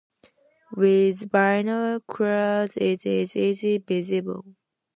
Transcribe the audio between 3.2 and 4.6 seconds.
easily visible.